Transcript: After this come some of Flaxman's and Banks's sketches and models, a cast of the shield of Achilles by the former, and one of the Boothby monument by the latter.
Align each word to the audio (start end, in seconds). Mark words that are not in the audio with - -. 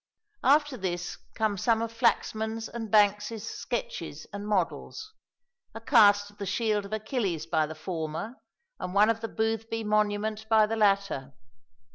After 0.43 0.77
this 0.77 1.15
come 1.35 1.59
some 1.59 1.79
of 1.83 1.91
Flaxman's 1.93 2.67
and 2.67 2.89
Banks's 2.89 3.47
sketches 3.47 4.25
and 4.33 4.47
models, 4.47 5.13
a 5.75 5.79
cast 5.79 6.31
of 6.31 6.39
the 6.39 6.45
shield 6.47 6.85
of 6.85 6.93
Achilles 6.93 7.45
by 7.45 7.67
the 7.67 7.75
former, 7.75 8.33
and 8.79 8.95
one 8.95 9.11
of 9.11 9.21
the 9.21 9.27
Boothby 9.27 9.83
monument 9.83 10.49
by 10.49 10.65
the 10.65 10.75
latter. 10.75 11.33